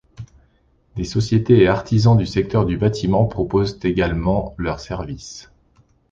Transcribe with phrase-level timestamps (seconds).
[0.95, 5.51] Des sociétés et artisans du secteur du bâtiment proposent également leur service.